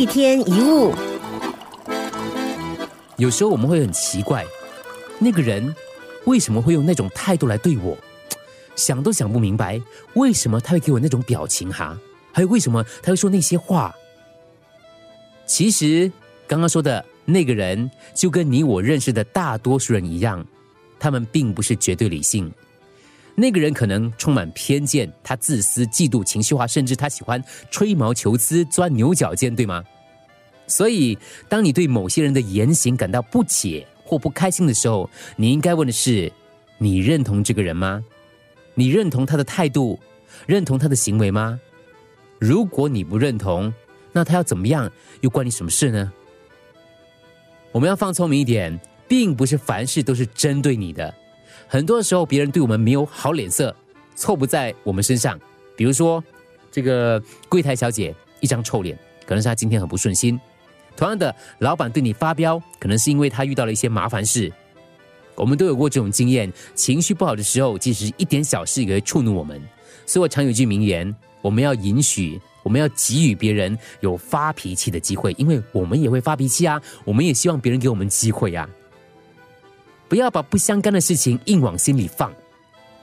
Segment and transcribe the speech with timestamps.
[0.00, 0.94] 一天一物，
[3.18, 4.46] 有时候我们会很奇怪，
[5.18, 5.76] 那个人
[6.24, 7.94] 为什么会用那种态度来对我？
[8.76, 9.78] 想都想不明白，
[10.14, 12.00] 为什么他会给我那种表情哈？
[12.32, 13.94] 还有为什么他会说那些话？
[15.44, 16.10] 其实
[16.46, 20.42] 刚刚说的那个人，就跟你我认识的大多数人一样，
[20.98, 22.50] 他们并不是绝对理性。
[23.40, 29.82] 那个人可能充满偏见，他自私、嫉妒、情绪化，甚至他喜欢吹毛求疵、钻牛角尖，对吗？
[30.66, 36.30] 所以，当你对某些人的言行感到不解或不开心的时候，你应该问的是：
[36.76, 38.04] 你认同这个人吗？
[38.74, 39.98] 你认同他的态度，
[40.46, 41.58] 认同他的行为吗？
[42.38, 43.72] 如果你不认同，
[44.12, 44.90] 那他要怎么样
[45.22, 46.12] 又关你什么事呢？
[47.72, 48.78] 我们要放聪明一点，
[49.08, 51.14] 并不是凡事都是针对你的。
[51.72, 53.72] 很多时候，别人对我们没有好脸色，
[54.16, 55.38] 错不在我们身上。
[55.76, 56.22] 比如说，
[56.68, 60.36] 这个柜台小姐一张臭脸，可能是她今天很不顺心；
[60.96, 64.52] 同样的，老板对你发飙，可能是因为他遇到了一些麻烦事。
[65.36, 69.62] 我们都有过这种经验，情绪不好的时候，即使一点小事也会触怒我们。
[70.06, 78.68] 所以我常有句名言：我们要允许，我们要给予别人有发脾气的机会，因为我们也会发脾气啊，我们也希望别人给我们机会啊。
[80.10, 82.32] 不要把不相干的事情硬往心里放。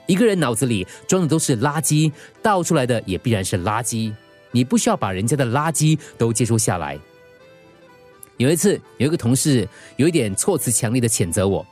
[0.08, 4.14] 一个人脑子里装的都是垃圾，倒出来的也必然是垃圾。
[4.52, 7.00] 你不需要把人家的垃圾都接收下来。
[8.36, 11.66] 有一次，有一个同事有一点措辞强烈的谴责我，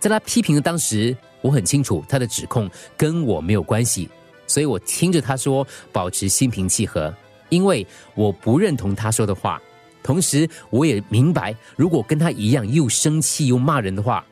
[0.00, 4.08] 在他批评的当时，我很清楚他的指控跟我没有关系，
[4.46, 7.14] 所以我听着他说，保持心平气和，
[7.50, 9.60] 因为我不认同他说的话。
[10.02, 14.24] 同时，我也明白，如果跟他一样又生气又骂人的话。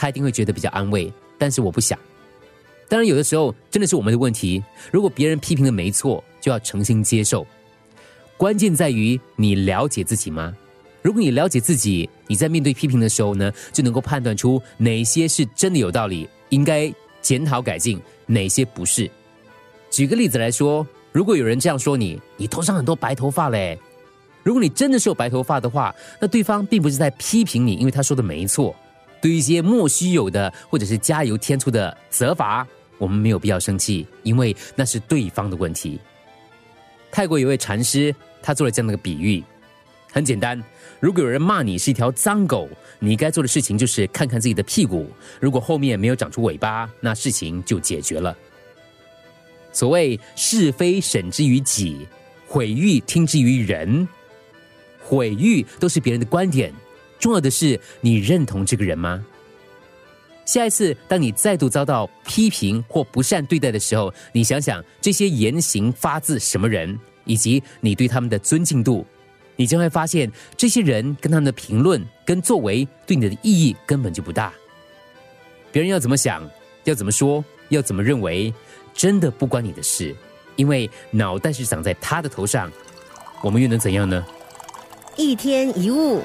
[0.00, 1.98] 他一定会觉得比较安慰，但是我不想。
[2.88, 4.64] 当然，有的时候真的是我们的问题。
[4.90, 7.46] 如果别人批评的没错，就要诚心接受。
[8.38, 10.56] 关键在于你了解自己吗？
[11.02, 19.10] 如果你了解自己，你在面对批评的时候呢，就能够判断出哪些是真的有道理，应该检讨改进；哪些不是。
[19.90, 23.78] 举个例子来说，如果有人这样说你，你头上很多白头发嘞。
[24.42, 28.74] 如果你真的是有白头发的话，那对方并不是在批评你，因为他说的没错。
[29.20, 32.66] 对一些莫须有的或者是加油添醋的责罚，
[32.98, 36.00] 我们没有必要生气，因为那是对方的问题。
[37.10, 39.42] 泰国有位禅师，他做了这样的一个比喻，
[40.12, 40.62] 很简单：
[41.00, 45.10] 如果有人骂你是一条脏狗，你该做的事情就是看看自己的屁股，
[45.40, 48.36] 如果后面没有长出尾巴，那事情就解决了。
[49.72, 52.06] 所谓是非审之于己，
[52.46, 54.06] 毁誉听之于人，
[55.02, 56.72] 毁誉都是别人的观点。
[57.20, 59.24] 重要的是，你认同这个人吗？
[60.46, 69.06] 下一次，当你再度遭到批评或不善对待的时候，你想想这些言行发自什么人，以及你对他们的尊敬度，
[69.54, 74.52] 你将会发现，这些人跟他们的评论跟作为对你的意义根本就不大。
[75.70, 76.42] 别人要怎么想，
[76.82, 78.52] 要怎么说，要怎么认为，
[78.92, 80.16] 真的不关你的事，
[80.56, 82.72] 因为脑袋是长在他的头上。
[83.40, 84.26] 我们又能怎样呢？
[85.16, 86.22] 一天一物。